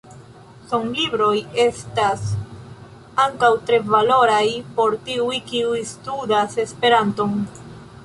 [0.69, 2.23] Sonlibroj estas
[3.27, 4.43] ankaŭ tre valoraj
[4.81, 7.43] por tiuj, kiuj studas Esperanton.